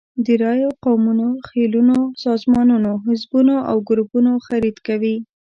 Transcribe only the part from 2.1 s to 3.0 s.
سازمانونو،